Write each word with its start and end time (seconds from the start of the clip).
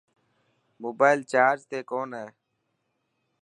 موبائل 0.83 1.19
چارج 1.31 1.59
تي 1.69 1.79
ڪون 1.89 2.09
هي. 2.19 2.27